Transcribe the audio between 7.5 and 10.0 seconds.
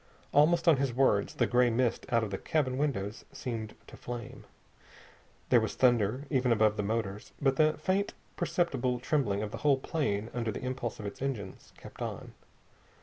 the faint, perceptible trembling of the whole